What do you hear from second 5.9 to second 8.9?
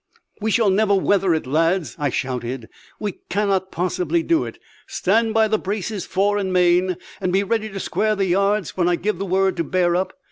fore and main, and be ready to square the yards when